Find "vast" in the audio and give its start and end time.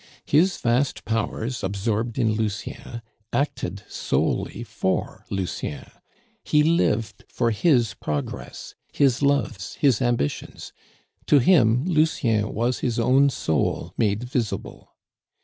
0.57-1.05